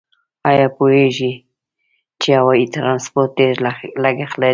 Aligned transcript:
آیا 0.49 0.67
پوهیږئ 0.77 1.33
چې 2.21 2.29
هوایي 2.39 2.65
ترانسپورت 2.75 3.29
ډېر 3.39 3.55
لګښت 4.03 4.35
لري؟ 4.41 4.49